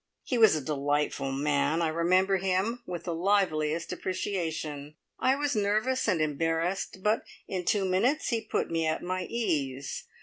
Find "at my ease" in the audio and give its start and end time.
8.87-10.05